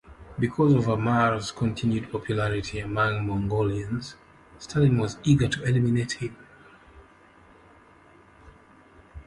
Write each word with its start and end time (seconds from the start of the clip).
Because 0.39 0.73
of 0.73 0.87
Amar's 0.87 1.51
continued 1.51 2.11
popularity 2.11 2.79
among 2.79 3.27
Mongolians, 3.27 4.15
Stalin 4.57 4.97
was 4.97 5.19
eager 5.23 5.47
to 5.47 5.63
eliminate 5.63 6.13
him. 6.13 6.35